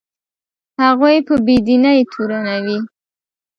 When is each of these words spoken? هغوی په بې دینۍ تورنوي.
هغوی 0.83 1.17
په 1.27 1.35
بې 1.45 1.57
دینۍ 1.65 1.99
تورنوي. 2.11 2.79